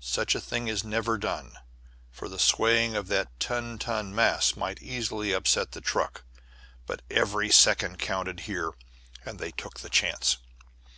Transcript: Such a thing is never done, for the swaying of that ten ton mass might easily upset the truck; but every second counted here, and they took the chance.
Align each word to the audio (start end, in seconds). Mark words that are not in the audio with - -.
Such 0.00 0.34
a 0.34 0.40
thing 0.42 0.68
is 0.68 0.84
never 0.84 1.16
done, 1.16 1.56
for 2.10 2.28
the 2.28 2.38
swaying 2.38 2.94
of 2.94 3.08
that 3.08 3.30
ten 3.40 3.78
ton 3.78 4.14
mass 4.14 4.54
might 4.54 4.82
easily 4.82 5.32
upset 5.32 5.72
the 5.72 5.80
truck; 5.80 6.24
but 6.84 7.00
every 7.10 7.50
second 7.50 7.98
counted 7.98 8.40
here, 8.40 8.72
and 9.24 9.38
they 9.38 9.50
took 9.52 9.80
the 9.80 9.88
chance. 9.88 10.36